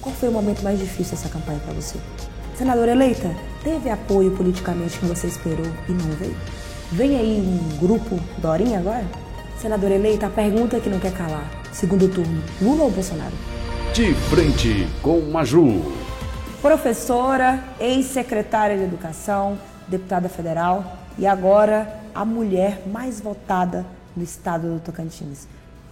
[0.00, 1.98] Qual foi o momento mais difícil dessa campanha para você?
[2.56, 3.28] Senadora eleita,
[3.62, 6.36] teve apoio politicamente que você esperou e não veio?
[6.92, 9.04] Vem aí um grupo Dorinha agora?
[9.58, 11.50] Senadora eleita, a pergunta que não quer calar.
[11.72, 13.34] Segundo turno, Lula ou Bolsonaro?
[13.92, 15.82] De frente com Maju.
[16.62, 23.84] Professora, ex-secretária de Educação, deputada federal e agora a mulher mais votada
[24.16, 25.46] no estado do Tocantins.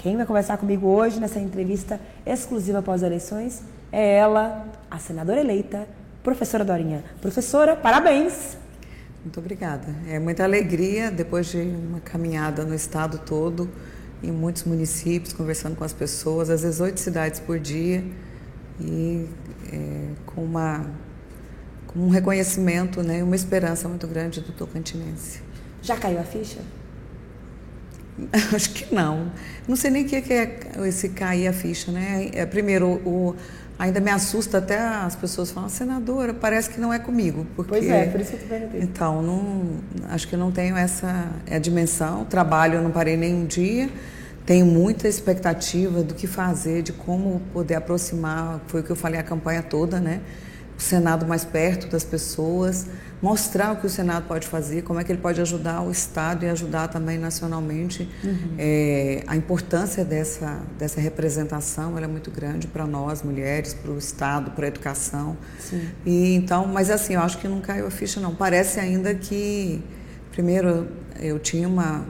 [0.04, 5.40] Quem vai conversar comigo hoje nessa entrevista exclusiva após as eleições é ela, a senadora
[5.40, 5.88] eleita,
[6.22, 7.02] professora Dorinha.
[7.22, 8.58] Professora, parabéns!
[9.24, 9.86] Muito obrigada.
[10.06, 13.70] É muita alegria depois de uma caminhada no estado todo,
[14.22, 18.04] em muitos municípios, conversando com as pessoas, às vezes oito cidades por dia,
[18.78, 19.26] e
[19.72, 20.84] é, com, uma,
[21.86, 25.40] com um reconhecimento, né, uma esperança muito grande do tocantinense.
[25.80, 26.60] Já caiu a ficha?
[28.54, 29.32] Acho que não.
[29.66, 32.30] Não sei nem o que é esse cair a ficha, né?
[32.32, 33.34] É, primeiro, o,
[33.78, 37.46] ainda me assusta até as pessoas falam, senadora, parece que não é comigo.
[37.56, 38.80] Porque, pois é, por isso que eu te perguntei.
[38.82, 42.24] Então, não, acho que não tenho essa é a dimensão.
[42.24, 43.88] Trabalho, eu não parei nem um dia.
[44.46, 49.18] Tenho muita expectativa do que fazer, de como poder aproximar, foi o que eu falei
[49.18, 50.20] a campanha toda, né?
[50.76, 52.86] O Senado mais perto das pessoas,
[53.22, 56.44] mostrar o que o Senado pode fazer, como é que ele pode ajudar o Estado
[56.44, 58.08] e ajudar também nacionalmente.
[58.22, 58.54] Uhum.
[58.58, 64.50] É, a importância dessa, dessa representação é muito grande para nós, mulheres, para o Estado,
[64.50, 65.36] para a educação.
[65.58, 65.88] Sim.
[66.04, 68.34] E, então, mas assim, eu acho que não caiu a ficha, não.
[68.34, 69.82] Parece ainda que,
[70.32, 70.88] primeiro,
[71.20, 72.04] eu tinha uma,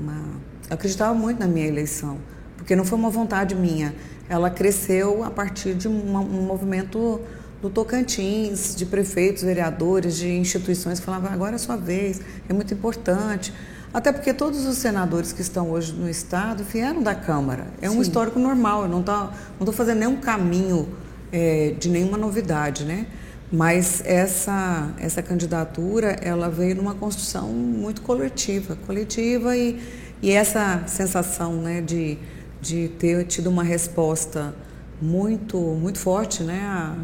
[0.00, 0.34] uma
[0.70, 2.18] eu acreditava muito na minha eleição,
[2.56, 3.94] porque não foi uma vontade minha.
[4.28, 7.20] Ela cresceu a partir de uma, um movimento
[7.64, 12.52] do Tocantins, de prefeitos, vereadores, de instituições que falavam agora é a sua vez, é
[12.52, 13.54] muito importante.
[13.92, 17.66] Até porque todos os senadores que estão hoje no Estado vieram da Câmara.
[17.80, 18.00] É um Sim.
[18.02, 20.90] histórico normal, eu não estou fazendo nenhum caminho
[21.32, 23.06] é, de nenhuma novidade, né?
[23.50, 29.80] Mas essa, essa candidatura, ela veio numa construção muito coletiva, coletiva e,
[30.20, 32.18] e essa sensação né, de,
[32.60, 34.54] de ter tido uma resposta
[35.00, 36.60] muito, muito forte, né?
[36.62, 36.94] A,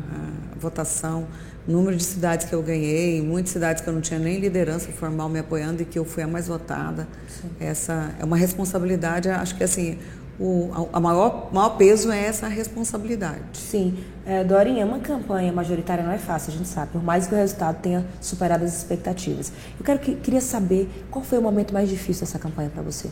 [0.50, 1.27] a votação,
[1.67, 5.29] número de cidades que eu ganhei, muitas cidades que eu não tinha nem liderança formal
[5.29, 7.09] me apoiando e que eu fui a mais votada.
[7.29, 7.51] Sim.
[7.59, 9.99] Essa é uma responsabilidade, acho que assim,
[10.39, 13.43] o a maior, maior peso é essa responsabilidade.
[13.53, 13.99] Sim.
[14.27, 17.37] É, Dorinha, uma campanha majoritária não é fácil, a gente sabe, por mais que o
[17.37, 19.53] resultado tenha superado as expectativas.
[19.79, 23.09] Eu quero, queria saber qual foi o momento mais difícil dessa campanha para você?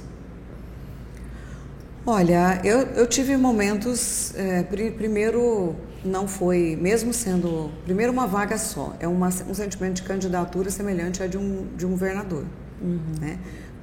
[2.10, 4.32] Olha, eu, eu tive momentos.
[4.34, 7.70] É, primeiro, não foi, mesmo sendo.
[7.84, 8.94] Primeiro, uma vaga só.
[9.00, 12.44] É uma, um sentimento de candidatura semelhante a de um, de um governador.
[12.80, 13.00] Uhum.
[13.20, 13.38] Né?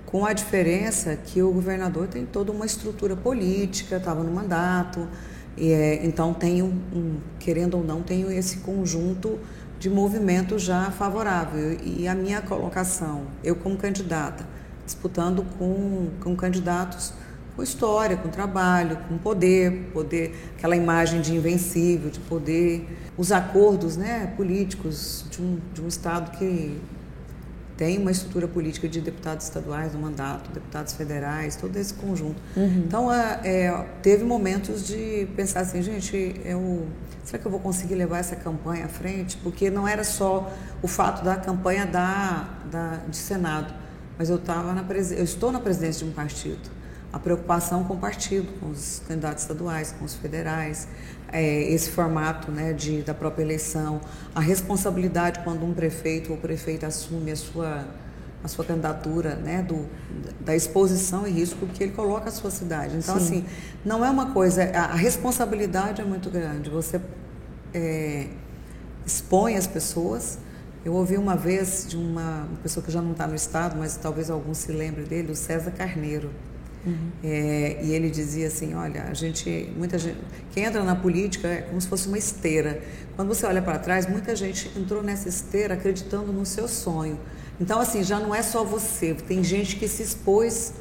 [0.06, 5.08] Com a diferença que o governador tem toda uma estrutura política, estava no mandato,
[5.58, 9.40] e é, então tem um, um, querendo ou não, tenho esse conjunto
[9.80, 11.78] de movimento já favorável.
[11.84, 14.46] E a minha colocação, eu como candidata,
[14.86, 17.14] disputando com, com candidatos
[17.56, 22.86] com história, com trabalho, com poder, poder, aquela imagem de invencível, de poder,
[23.18, 26.78] os acordos né, políticos de um, de um Estado que
[27.78, 32.42] tem uma estrutura política de deputados estaduais no mandato, deputados federais, todo esse conjunto.
[32.56, 32.84] Uhum.
[32.88, 36.88] Então, é, teve momentos de pensar assim, gente, eu,
[37.24, 39.36] será que eu vou conseguir levar essa campanha à frente?
[39.38, 40.50] Porque não era só
[40.82, 43.74] o fato da campanha da, da, de Senado,
[44.18, 44.86] mas eu, tava na,
[45.18, 46.75] eu estou na presidência de um partido
[47.16, 50.86] a preocupação com o partido, com os candidatos estaduais, com os federais,
[51.32, 54.02] é, esse formato né, de, da própria eleição,
[54.36, 57.88] a responsabilidade quando um prefeito ou prefeita assume a sua,
[58.44, 59.88] a sua candidatura, né, do,
[60.42, 62.98] da exposição e risco que ele coloca a sua cidade.
[62.98, 63.24] Então, Sim.
[63.24, 63.46] assim,
[63.86, 66.70] não é uma coisa, a, a responsabilidade é muito grande.
[66.70, 67.00] Você
[67.74, 68.28] é,
[69.06, 70.38] expõe as pessoas.
[70.84, 73.96] Eu ouvi uma vez de uma, uma pessoa que já não está no Estado, mas
[73.96, 76.30] talvez algum se lembre dele, o César Carneiro.
[76.86, 77.12] Uhum.
[77.24, 80.18] É, e ele dizia assim, olha, a gente, muita gente,
[80.52, 82.82] quem entra na política é como se fosse uma esteira.
[83.16, 87.20] Quando você olha para trás, muita gente entrou nessa esteira acreditando no seu sonho.
[87.60, 89.14] Então, assim, já não é só você.
[89.14, 90.74] Tem gente que se expôs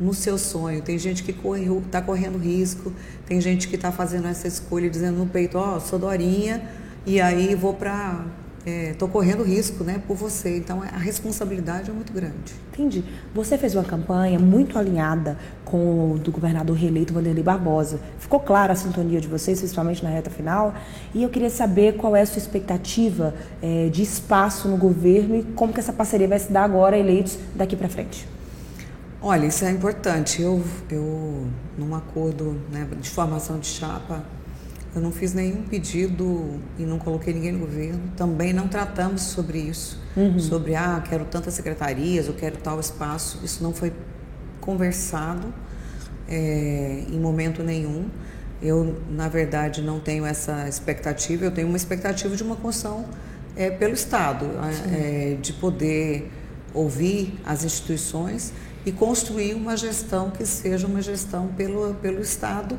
[0.00, 0.82] no seu sonho.
[0.82, 2.92] Tem gente que está correndo risco.
[3.26, 6.68] Tem gente que está fazendo essa escolha dizendo no peito, ó, oh, sou Dorinha
[7.04, 8.24] e aí vou para
[8.64, 10.56] estou é, correndo risco né, por você.
[10.56, 12.54] Então a responsabilidade é muito grande.
[12.72, 13.04] Entendi.
[13.34, 18.00] Você fez uma campanha muito alinhada com o do governador reeleito Vanderlei Barbosa.
[18.18, 20.74] Ficou clara a sintonia de vocês, principalmente na reta final.
[21.14, 25.42] E eu queria saber qual é a sua expectativa é, de espaço no governo e
[25.42, 28.26] como que essa parceria vai se dar agora, eleitos, daqui para frente.
[29.20, 30.42] Olha, isso é importante.
[30.42, 31.46] Eu, eu
[31.78, 34.24] num acordo né, de formação de chapa,
[34.94, 38.00] eu não fiz nenhum pedido e não coloquei ninguém no governo.
[38.16, 40.38] Também não tratamos sobre isso, uhum.
[40.38, 43.40] sobre ah, quero tantas secretarias, eu quero tal espaço.
[43.42, 43.92] Isso não foi
[44.60, 45.52] conversado
[46.28, 48.08] é, em momento nenhum.
[48.62, 51.44] Eu, na verdade, não tenho essa expectativa.
[51.44, 53.06] Eu tenho uma expectativa de uma construção
[53.56, 54.46] é, pelo Estado,
[54.92, 56.30] é, de poder
[56.74, 58.52] ouvir as instituições
[58.84, 62.78] e construir uma gestão que seja uma gestão pelo, pelo Estado.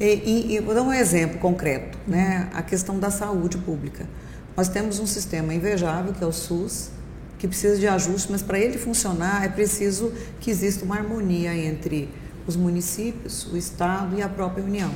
[0.00, 2.48] E, e, e vou dar um exemplo concreto, né?
[2.54, 4.08] a questão da saúde pública.
[4.56, 6.90] Nós temos um sistema invejável, que é o SUS,
[7.38, 12.08] que precisa de ajuste, mas para ele funcionar é preciso que exista uma harmonia entre
[12.46, 14.90] os municípios, o Estado e a própria União.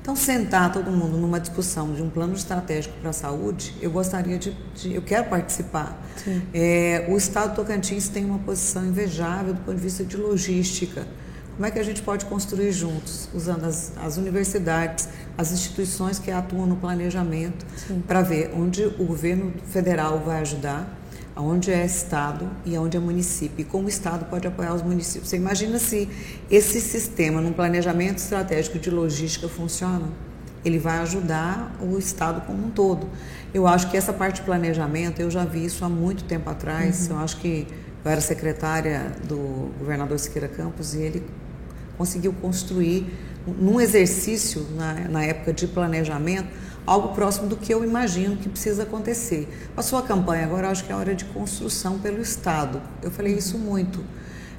[0.00, 4.38] Então, sentar todo mundo numa discussão de um plano estratégico para a saúde, eu gostaria
[4.38, 5.98] de, de eu quero participar.
[6.52, 11.06] É, o Estado do Tocantins tem uma posição invejável do ponto de vista de logística.
[11.54, 15.08] Como é que a gente pode construir juntos, usando as, as universidades,
[15.38, 17.64] as instituições que atuam no planejamento,
[18.08, 20.98] para ver onde o governo federal vai ajudar,
[21.36, 25.28] aonde é Estado e aonde é município, e como o Estado pode apoiar os municípios.
[25.28, 26.08] Você imagina se
[26.50, 30.08] esse sistema, num planejamento estratégico de logística, funciona?
[30.64, 33.08] Ele vai ajudar o Estado como um todo.
[33.52, 37.06] Eu acho que essa parte de planejamento, eu já vi isso há muito tempo atrás,
[37.06, 37.16] uhum.
[37.16, 37.66] eu acho que
[38.04, 41.22] eu era secretária do governador Siqueira Campos e ele
[41.96, 43.06] conseguiu construir,
[43.46, 46.48] num exercício, na, na época de planejamento,
[46.86, 49.48] algo próximo do que eu imagino que precisa acontecer.
[49.76, 52.80] A sua campanha agora, acho que é hora de construção pelo Estado.
[53.02, 54.04] Eu falei isso muito.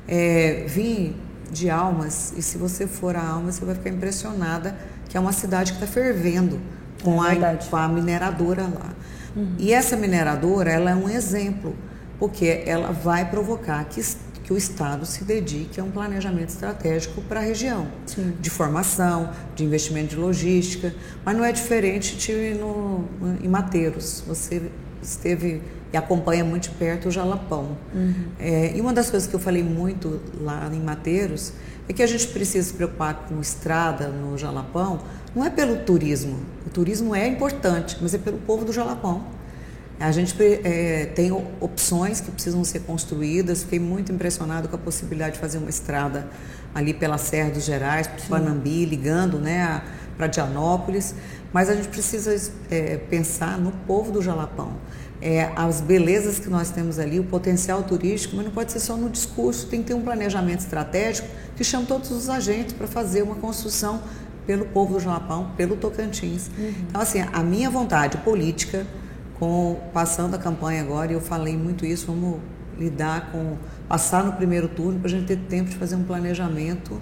[0.08, 1.16] É, vim
[1.52, 4.76] de Almas, e se você for a Almas, você vai ficar impressionada
[5.08, 6.60] que é uma cidade que está fervendo
[7.04, 8.94] com, é a, com a mineradora lá.
[9.36, 9.56] Uhum.
[9.58, 11.76] E essa mineradora, ela é um exemplo,
[12.18, 14.02] porque ela vai provocar que
[14.46, 18.36] que o Estado se dedique a um planejamento estratégico para a região, Sim.
[18.40, 20.94] de formação, de investimento de logística,
[21.26, 23.06] mas não é diferente de no,
[23.42, 24.24] em Mateiros.
[24.28, 24.70] Você
[25.02, 27.76] esteve e acompanha muito de perto o Jalapão.
[27.92, 28.14] Uhum.
[28.40, 31.52] É, e uma das coisas que eu falei muito lá em Mateiros
[31.90, 35.00] é que a gente precisa se preocupar com estrada no Jalapão,
[35.36, 36.38] não é pelo turismo.
[36.68, 39.35] O turismo é importante, mas é pelo povo do Jalapão
[40.00, 41.32] a gente é, tem
[41.62, 43.64] opções que precisam ser construídas.
[43.64, 46.28] Fiquei muito impressionado com a possibilidade de fazer uma estrada
[46.74, 49.82] ali pela Serra dos Gerais, para Panambi, ligando né,
[50.18, 51.16] para Dianópolis.
[51.54, 54.74] Mas a gente precisa é, pensar no povo do Jalapão.
[55.22, 58.98] É, as belezas que nós temos ali, o potencial turístico, mas não pode ser só
[58.98, 63.22] no discurso, tem que ter um planejamento estratégico que chame todos os agentes para fazer
[63.22, 64.04] uma construção
[64.46, 66.50] pelo povo do Jalapão, pelo Tocantins.
[66.58, 66.74] Uhum.
[66.90, 68.86] Então, assim, a minha vontade política
[69.40, 72.40] com passando a campanha agora, e eu falei muito isso, vamos
[72.78, 77.00] lidar com passar no primeiro turno para a gente ter tempo de fazer um planejamento.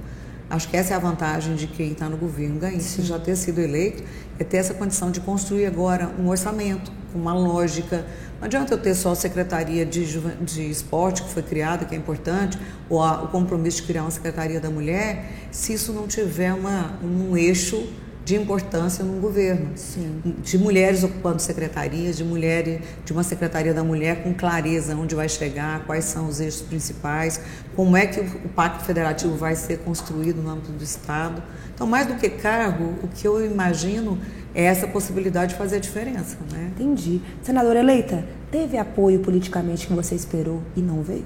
[0.50, 3.60] Acho que essa é a vantagem de quem está no governo ganhar, já ter sido
[3.60, 4.04] eleito,
[4.38, 8.06] é ter essa condição de construir agora um orçamento com uma lógica.
[8.40, 10.06] Não adianta eu ter só a Secretaria de,
[10.42, 12.60] de Esporte, que foi criada, que é importante,
[12.90, 17.00] ou a, o compromisso de criar uma Secretaria da Mulher, se isso não tiver uma,
[17.02, 17.88] um eixo
[18.26, 19.72] de importância no governo.
[19.76, 20.22] Sim.
[20.42, 25.28] De mulheres ocupando secretarias, de mulheres, de uma secretaria da mulher com clareza onde vai
[25.28, 27.42] chegar, quais são os eixos principais,
[27.76, 31.44] como é que o pacto federativo vai ser construído no âmbito do Estado.
[31.76, 34.18] Então, mais do que cargo, o que eu imagino
[34.56, 36.38] é essa possibilidade de fazer a diferença.
[36.52, 36.72] Né?
[36.76, 37.22] Entendi.
[37.42, 41.26] Senadora eleita, teve apoio politicamente que você esperou e não veio?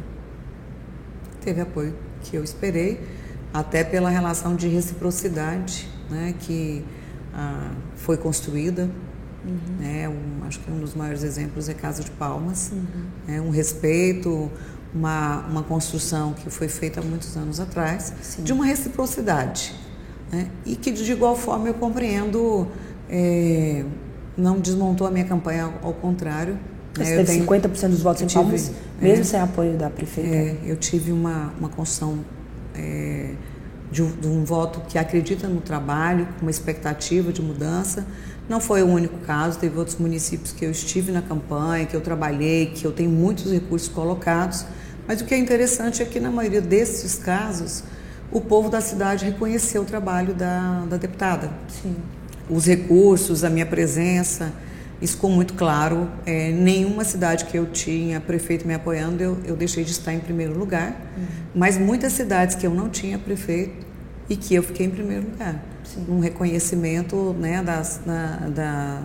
[1.41, 2.99] Teve apoio que eu esperei,
[3.53, 6.83] até pela relação de reciprocidade né, que
[7.33, 8.89] ah, foi construída.
[9.45, 9.77] Uhum.
[9.79, 12.71] Né, um, acho que um dos maiores exemplos é Casa de Palmas.
[12.71, 13.05] Uhum.
[13.27, 14.51] Né, um respeito,
[14.93, 18.43] uma, uma construção que foi feita há muitos anos atrás, Sim.
[18.43, 19.73] de uma reciprocidade.
[20.31, 22.67] Né, e que, de igual forma, eu compreendo,
[23.09, 23.85] é,
[24.35, 26.57] não desmontou a minha campanha, ao, ao contrário.
[26.93, 29.89] Você né, teve tenho, 50% dos votos em tive, Palmas, mesmo é, sem apoio da
[29.89, 30.29] prefeita?
[30.29, 32.19] É, eu tive uma, uma construção
[32.73, 33.33] é,
[33.91, 38.05] de um voto que acredita no trabalho, com uma expectativa de mudança.
[38.49, 42.01] Não foi o único caso, teve outros municípios que eu estive na campanha, que eu
[42.01, 44.65] trabalhei, que eu tenho muitos recursos colocados.
[45.07, 47.83] Mas o que é interessante é que, na maioria desses casos,
[48.31, 51.49] o povo da cidade reconheceu o trabalho da, da deputada.
[51.81, 51.95] Sim.
[52.49, 54.53] Os recursos, a minha presença,
[55.01, 56.09] isso ficou muito claro.
[56.25, 60.19] É, nenhuma cidade que eu tinha prefeito me apoiando, eu, eu deixei de estar em
[60.19, 60.91] primeiro lugar.
[61.17, 61.25] Uhum.
[61.53, 63.85] Mas muitas cidades que eu não tinha prefeito
[64.29, 65.63] e que eu fiquei em primeiro lugar.
[65.83, 66.05] Sim.
[66.09, 69.03] Um reconhecimento né, das, na, da,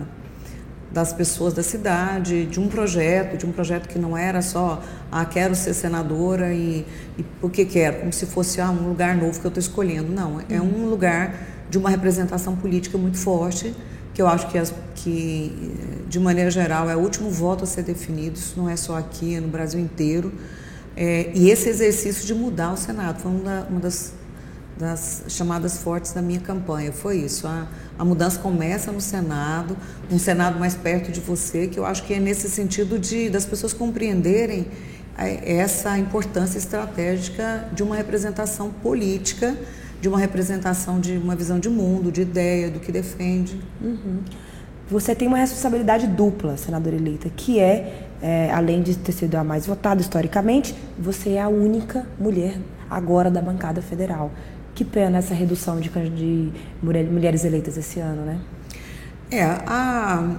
[0.91, 4.81] das pessoas da cidade, de um projeto, de um projeto que não era só,
[5.11, 6.85] ah, quero ser senadora e,
[7.17, 10.11] e porque quero, como se fosse ah, um lugar novo que eu estou escolhendo.
[10.11, 11.35] Não, é um lugar
[11.69, 13.73] de uma representação política muito forte,
[14.13, 15.75] que eu acho que, as, que,
[16.07, 19.35] de maneira geral, é o último voto a ser definido, isso não é só aqui,
[19.35, 20.31] é no Brasil inteiro.
[20.95, 24.13] É, e esse exercício de mudar o Senado foi uma, uma das,
[24.77, 26.91] das, chamadas fortes da minha campanha.
[26.91, 27.47] Foi isso.
[27.47, 27.67] A,
[27.97, 29.75] a mudança começa no Senado,
[30.11, 33.45] um Senado mais perto de você, que eu acho que é nesse sentido de das
[33.45, 34.67] pessoas compreenderem
[35.17, 39.57] é, essa importância estratégica de uma representação política,
[40.03, 43.57] de uma representação de uma visão de mundo, de ideia, do que defende.
[43.81, 44.19] Uhum.
[44.89, 49.45] Você tem uma responsabilidade dupla, senadora eleita, que é é, além de ter sido a
[49.45, 54.29] mais votada historicamente, você é a única mulher agora da bancada federal.
[54.75, 58.41] Que pena essa redução de, de mulheres eleitas esse ano, né?
[59.31, 60.35] É, a,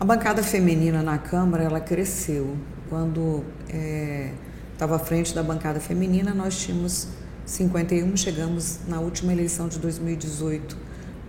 [0.00, 2.56] a bancada feminina na Câmara, ela cresceu.
[2.88, 3.44] Quando
[4.72, 7.08] estava é, à frente da bancada feminina, nós tínhamos
[7.46, 10.76] 51, chegamos na última eleição de 2018,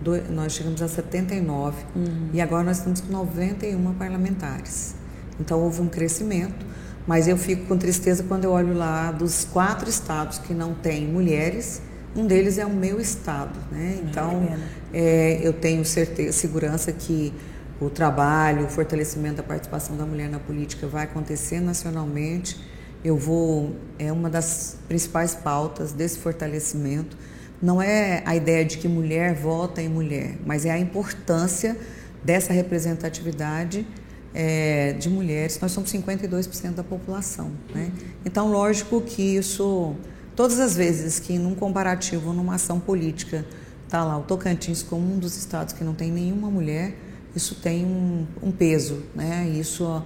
[0.00, 2.30] do, nós chegamos a 79, uhum.
[2.32, 4.94] e agora nós estamos com 91 parlamentares.
[5.38, 6.64] Então houve um crescimento,
[7.06, 11.06] mas eu fico com tristeza quando eu olho lá dos quatro estados que não têm
[11.06, 11.82] mulheres,
[12.14, 14.00] um deles é o meu estado, né?
[14.02, 14.48] Então
[14.92, 17.32] é, eu tenho certeza, segurança que
[17.78, 22.58] o trabalho, o fortalecimento da participação da mulher na política vai acontecer nacionalmente.
[23.06, 27.16] Eu vou é uma das principais pautas desse fortalecimento.
[27.62, 31.78] Não é a ideia de que mulher vota em mulher, mas é a importância
[32.24, 33.86] dessa representatividade
[34.34, 37.52] é, de mulheres, nós somos 52% da população.
[37.72, 37.92] Né?
[38.24, 39.94] Então, lógico que isso,
[40.34, 43.46] todas as vezes que num comparativo, numa ação política,
[43.84, 46.94] está lá o Tocantins como um dos estados que não tem nenhuma mulher,
[47.36, 49.04] isso tem um, um peso.
[49.14, 49.48] Né?
[49.48, 50.02] Isso,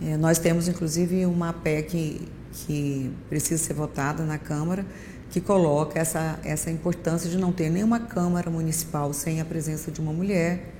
[0.00, 2.22] é, nós temos, inclusive, uma PEC
[2.54, 4.86] que precisa ser votada na Câmara,
[5.30, 10.00] que coloca essa, essa importância de não ter nenhuma Câmara Municipal sem a presença de
[10.00, 10.72] uma mulher,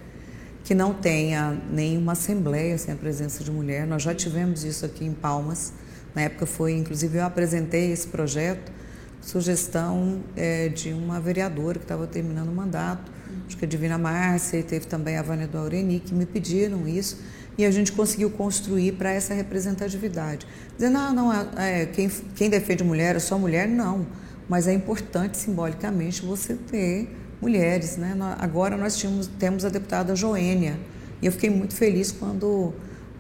[0.63, 3.87] que não tenha nenhuma assembleia sem a presença de mulher.
[3.87, 5.73] Nós já tivemos isso aqui em Palmas.
[6.15, 8.73] Na época foi, inclusive, eu apresentei esse projeto,
[9.21, 13.11] sugestão é, de uma vereadora que estava terminando o mandato,
[13.47, 16.87] acho que a Divina Márcia, e teve também a Vânia do Aureni, que me pediram
[16.87, 17.19] isso,
[17.57, 20.47] e a gente conseguiu construir para essa representatividade.
[20.77, 24.07] Dizendo, ah, não, é, quem, quem defende mulher é só mulher, não.
[24.49, 27.09] Mas é importante simbolicamente você ter
[27.41, 27.97] mulheres.
[27.97, 28.17] Né?
[28.39, 30.79] Agora nós tínhamos, temos a deputada Joênia
[31.23, 32.75] e eu fiquei muito feliz quando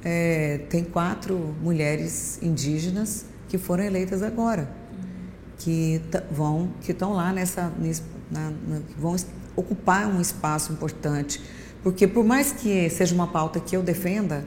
[0.04, 4.68] é, tem quatro mulheres indígenas que foram eleitas agora,
[5.58, 6.00] que
[6.30, 9.16] vão que estão lá nessa, nesse, na, na, vão
[9.56, 11.40] ocupar um espaço importante,
[11.84, 14.42] porque por mais que seja uma pauta que eu defenda,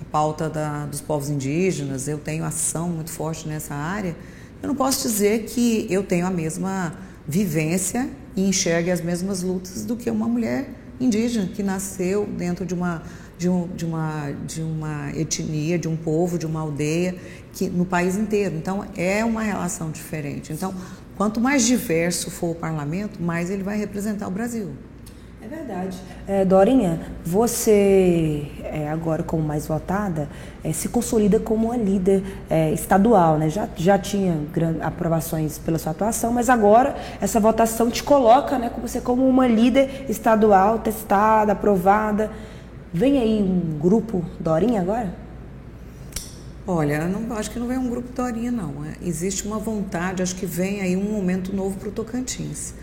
[0.00, 4.16] a pauta da, dos povos indígenas, eu tenho ação muito forte nessa área,
[4.62, 6.94] eu não posso dizer que eu tenho a mesma
[7.26, 12.72] vivência e enxergue as mesmas lutas do que uma mulher indígena que nasceu dentro de
[12.72, 13.02] uma
[13.36, 17.14] de, um, de, uma, de uma etnia, de um povo, de uma aldeia,
[17.52, 18.56] que no país inteiro.
[18.56, 20.52] Então, é uma relação diferente.
[20.52, 20.74] Então,
[21.16, 24.72] quanto mais diverso for o parlamento, mais ele vai representar o Brasil.
[25.50, 25.96] É verdade.
[26.26, 30.28] É, Dorinha, você, é, agora como mais votada,
[30.62, 33.48] é, se consolida como uma líder é, estadual, né?
[33.48, 34.38] Já, já tinha
[34.82, 40.04] aprovações pela sua atuação, mas agora essa votação te coloca né, você como uma líder
[40.10, 42.30] estadual, testada, aprovada.
[42.92, 45.14] Vem aí um grupo Dorinha agora?
[46.66, 48.84] Olha, não, acho que não vem um grupo Dorinha, não.
[48.84, 52.74] É, existe uma vontade, acho que vem aí um momento novo para o Tocantins.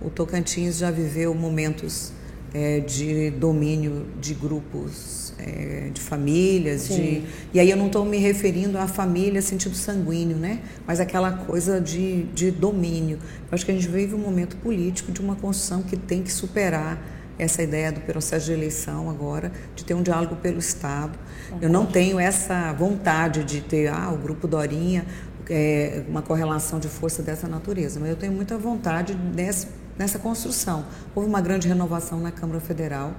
[0.00, 2.12] O Tocantins já viveu momentos
[2.54, 8.18] é, de domínio de grupos, é, de famílias, de, e aí eu não estou me
[8.18, 10.60] referindo à família sentido sanguíneo, né?
[10.86, 13.18] Mas aquela coisa de, de domínio.
[13.18, 16.32] Eu acho que a gente vive um momento político de uma construção que tem que
[16.32, 17.02] superar
[17.36, 21.18] essa ideia do processo de eleição agora, de ter um diálogo pelo Estado.
[21.60, 25.04] Eu não tenho essa vontade de ter ah, o grupo Dorinha,
[25.50, 29.66] é, uma correlação de força dessa natureza, mas eu tenho muita vontade nesse
[29.98, 30.84] nessa construção.
[31.14, 33.12] Houve uma grande renovação na Câmara Federal.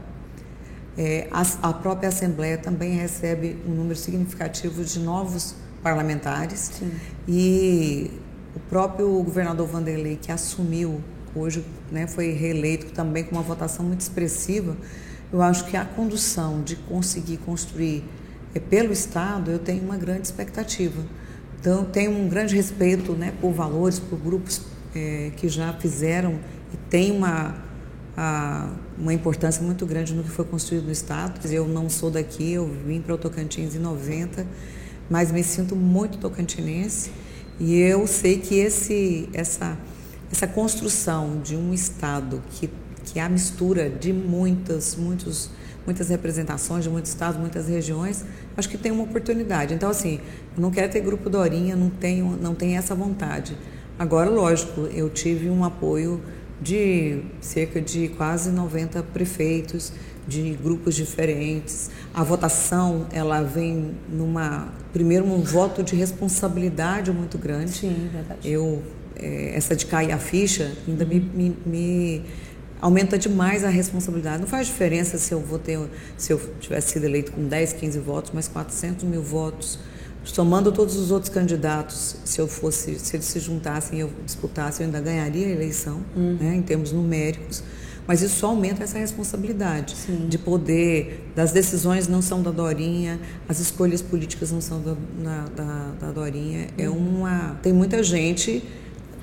[0.97, 6.71] É, a, a, própria Assembleia também recebe um número significativo de novos parlamentares.
[6.79, 6.91] Sim.
[7.27, 8.11] E
[8.55, 11.01] o próprio governador Vanderlei, que assumiu
[11.35, 14.77] hoje, né, foi reeleito também com uma votação muito expressiva,
[15.33, 18.05] eu acho que a condução de conseguir construir
[18.53, 21.03] é, pelo Estado, eu tenho uma grande expectativa.
[21.59, 24.61] Então, tenho um grande respeito né, por valores, por grupos
[24.95, 26.39] é, que já fizeram
[26.73, 27.55] e tem uma,
[28.15, 31.45] a, uma importância muito grande no que foi construído no Estado.
[31.51, 34.45] Eu não sou daqui, eu vim para o Tocantins em 90,
[35.09, 37.11] mas me sinto muito tocantinense
[37.59, 39.77] e eu sei que esse, essa,
[40.31, 42.69] essa construção de um Estado que,
[43.05, 45.49] que é a mistura de muitas, muitos,
[45.85, 48.25] muitas representações, de muitos estados, muitas regiões,
[48.57, 49.73] acho que tem uma oportunidade.
[49.73, 50.19] Então, assim,
[50.55, 53.55] eu não quero ter grupo Dorinha, não tenho, não tenho essa vontade.
[53.97, 56.21] Agora, lógico, eu tive um apoio
[56.61, 59.91] de cerca de quase 90 prefeitos
[60.27, 61.89] de grupos diferentes.
[62.13, 67.71] A votação, ela vem numa primeiro um voto de responsabilidade muito grande.
[67.71, 68.39] Sim, verdade.
[68.43, 68.81] Eu
[69.17, 72.21] é, essa de cair a ficha ainda me, me, me,
[72.81, 74.39] aumenta demais a responsabilidade.
[74.39, 75.79] Não faz diferença se eu vou ter,
[76.17, 79.79] se eu tivesse sido eleito com 10, 15 votos, mas 400 mil votos
[80.25, 84.81] somando todos os outros candidatos, se eu fosse, se eles se juntassem e eu disputasse,
[84.81, 86.37] eu ainda ganharia a eleição, uhum.
[86.39, 87.63] né, em termos numéricos.
[88.07, 90.27] Mas isso só aumenta essa responsabilidade Sim.
[90.27, 95.45] de poder, das decisões não são da Dorinha, as escolhas políticas não são da, na,
[95.55, 96.67] da, da Dorinha.
[96.77, 96.83] É.
[96.83, 98.63] É uma, tem muita gente,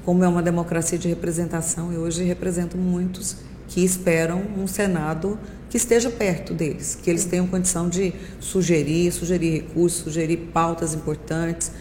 [0.05, 3.37] como é uma democracia de representação, e hoje represento muitos
[3.73, 5.39] que esperam um Senado
[5.71, 11.73] que esteja perto deles, que eles tenham condição de sugerir, sugerir recursos, sugerir pautas importantes.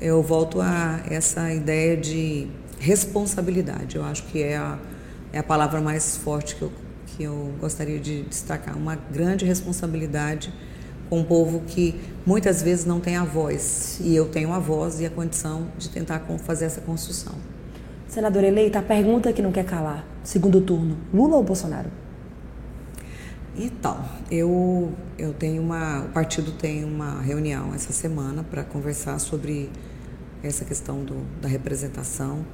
[0.00, 2.48] Eu volto a essa ideia de
[2.80, 3.94] responsabilidade.
[3.94, 4.78] Eu acho que é a,
[5.32, 6.72] é a palavra mais forte que eu,
[7.06, 8.76] que eu gostaria de destacar.
[8.76, 10.52] Uma grande responsabilidade
[11.08, 11.94] com um povo que
[12.26, 14.00] muitas vezes não tem a voz.
[14.02, 17.36] E eu tenho a voz e a condição de tentar fazer essa construção.
[18.08, 21.90] Senadora eleita, a pergunta que não quer calar: segundo turno, Lula ou Bolsonaro?
[23.56, 26.02] Então, eu, eu tenho uma.
[26.02, 29.70] O partido tem uma reunião essa semana para conversar sobre
[30.42, 32.44] essa questão do, da representação,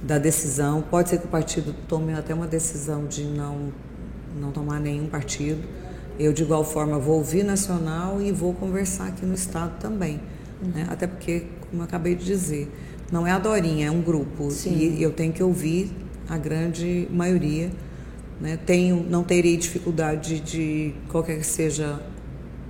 [0.00, 0.82] da decisão.
[0.82, 3.72] Pode ser que o partido tome até uma decisão de não,
[4.40, 5.66] não tomar nenhum partido.
[6.16, 10.20] Eu, de igual forma, vou ouvir nacional e vou conversar aqui no Estado também.
[10.62, 10.86] Né?
[10.88, 12.72] Até porque, como eu acabei de dizer,
[13.10, 14.48] não é a Dorinha, é um grupo.
[14.52, 14.76] Sim.
[14.76, 15.90] E eu tenho que ouvir
[16.28, 17.70] a grande maioria
[18.40, 18.58] né?
[18.64, 22.00] Tenho, não terei dificuldade de, qualquer que seja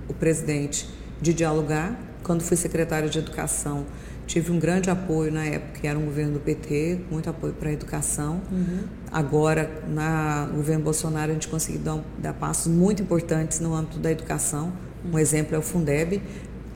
[0.07, 0.87] o presidente,
[1.21, 1.97] de dialogar.
[2.23, 3.85] Quando fui secretária de Educação,
[4.27, 7.69] tive um grande apoio na época, que era um governo do PT, muito apoio para
[7.69, 8.41] a educação.
[8.51, 8.83] Uhum.
[9.11, 13.97] Agora, na, no governo Bolsonaro, a gente conseguiu dar, dar passos muito importantes no âmbito
[13.97, 14.73] da educação.
[15.11, 16.21] Um exemplo é o Fundeb,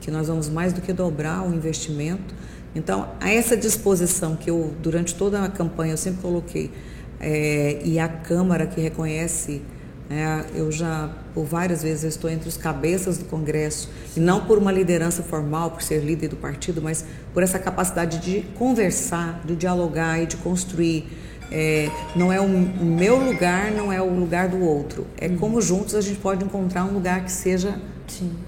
[0.00, 2.34] que nós vamos mais do que dobrar o investimento.
[2.76, 6.70] Então, a essa disposição que eu, durante toda a campanha, eu sempre coloquei
[7.18, 9.62] é, e a Câmara que reconhece,
[10.10, 14.58] né, eu já por várias vezes estou entre os cabeças do Congresso, e não por
[14.58, 19.56] uma liderança formal, por ser líder do partido, mas por essa capacidade de conversar, de
[19.56, 21.08] dialogar e de construir.
[21.50, 25.06] É, não é o, meu lugar, não é o lugar do outro.
[25.16, 25.38] É uhum.
[25.38, 27.80] como juntos a gente pode encontrar um lugar que seja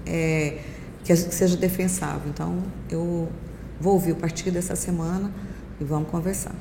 [0.05, 0.57] é,
[1.03, 2.29] que seja defensável.
[2.29, 2.57] Então
[2.91, 3.29] eu
[3.79, 5.31] vou ouvir o partido essa semana
[5.79, 6.55] e vamos conversar.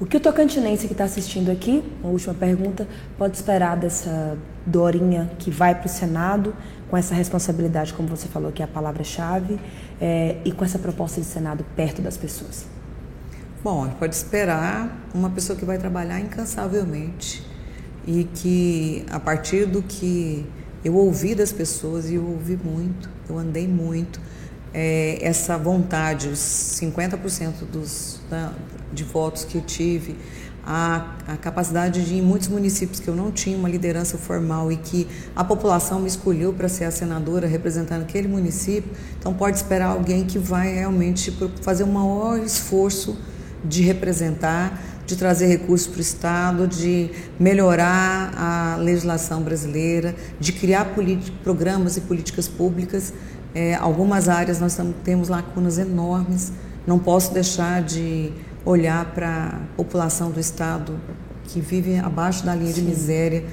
[0.00, 5.28] O que o tocantinense que está assistindo aqui, uma última pergunta, pode esperar dessa Dorinha
[5.40, 6.54] que vai para o Senado
[6.88, 9.58] com essa responsabilidade, como você falou, que é a palavra-chave,
[10.00, 12.66] é, e com essa proposta de Senado perto das pessoas?
[13.62, 17.44] Bom, pode esperar uma pessoa que vai trabalhar incansavelmente
[18.06, 20.46] e que, a partir do que
[20.84, 24.20] eu ouvi das pessoas, e eu ouvi muito, eu andei muito,
[24.72, 28.52] é, essa vontade, os 50% dos, da,
[28.92, 30.16] de votos que eu tive,
[30.70, 34.76] a, a, capacidade de, em muitos municípios que eu não tinha uma liderança formal e
[34.76, 39.88] que a população me escolheu para ser a senadora representando aquele município, então pode esperar
[39.88, 43.16] alguém que vai realmente fazer um maior esforço
[43.64, 50.94] de representar, de trazer recursos para o Estado, de melhorar a legislação brasileira, de criar
[51.42, 53.14] programas e políticas públicas
[53.54, 56.52] é, algumas áreas nós temos lacunas enormes.
[56.86, 58.32] Não posso deixar de
[58.64, 60.98] olhar para a população do Estado
[61.44, 62.82] que vive abaixo da linha Sim.
[62.82, 63.44] de miséria,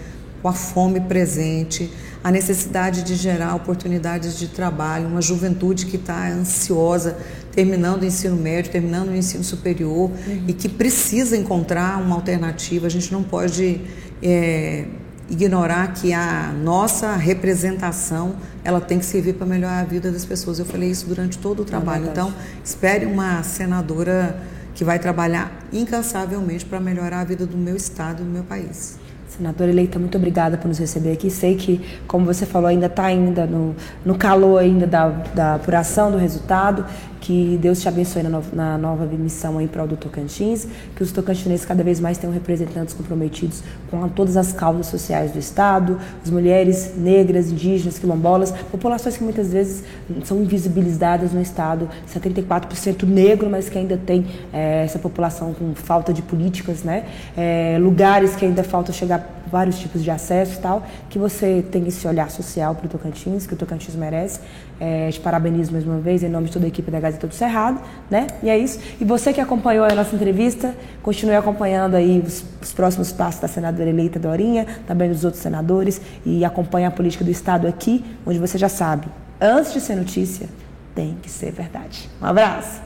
[0.41, 1.89] com a fome presente,
[2.23, 7.17] a necessidade de gerar oportunidades de trabalho, uma juventude que está ansiosa,
[7.51, 10.43] terminando o ensino médio, terminando o ensino superior uhum.
[10.47, 12.87] e que precisa encontrar uma alternativa.
[12.87, 13.81] A gente não pode
[14.21, 14.85] é,
[15.29, 20.59] ignorar que a nossa representação ela tem que servir para melhorar a vida das pessoas.
[20.59, 22.07] Eu falei isso durante todo o é trabalho.
[22.07, 22.33] É então,
[22.63, 24.39] espere uma senadora
[24.73, 28.99] que vai trabalhar incansavelmente para melhorar a vida do meu estado e do meu país.
[29.27, 31.29] Senadora eleita, muito obrigada por nos receber aqui.
[31.29, 36.09] Sei que, como você falou, ainda está ainda no, no calor ainda da, da apuração
[36.11, 36.85] do resultado,
[37.25, 41.11] que Deus te abençoe na, no, na nova missão em prol do Tocantins, que os
[41.11, 46.29] tocantinenses cada vez mais tenham representantes comprometidos com todas as causas sociais do Estado, as
[46.29, 49.83] mulheres negras, indígenas, quilombolas, populações que muitas vezes
[50.23, 56.13] são invisibilizadas no Estado, 74% negro, mas que ainda tem é, essa população com falta
[56.13, 57.05] de políticas, né?
[57.35, 61.87] É, lugares que ainda falta chegar vários tipos de acesso e tal, que você tenha
[61.87, 64.41] esse olhar social para o Tocantins, que o Tocantins merece.
[64.77, 67.33] É, te parabenizo mais uma vez em nome de toda a equipe da Gazeta do
[67.33, 67.79] Cerrado,
[68.11, 68.27] né?
[68.43, 68.77] E é isso.
[68.99, 73.47] E você que acompanhou a nossa entrevista, continue acompanhando aí os, os próximos passos da
[73.47, 78.37] senadora eleita Dorinha, também dos outros senadores e acompanhe a política do Estado aqui, onde
[78.37, 79.07] você já sabe,
[79.39, 80.49] antes de ser notícia,
[80.93, 82.09] tem que ser verdade.
[82.21, 82.81] Um abraço.